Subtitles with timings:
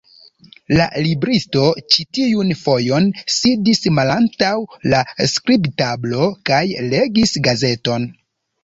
[0.77, 1.61] La libristo
[1.95, 4.53] ĉi tiun fojon sidis malantaŭ
[4.95, 5.03] la
[5.37, 8.15] skribtablo kaj legis gazeton.